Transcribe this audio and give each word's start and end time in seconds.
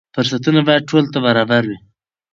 فرصتونه 0.15 0.59
باید 0.67 0.87
ټولو 0.89 1.07
ته 1.13 1.19
برابر 1.25 1.63
وي. 1.69 1.77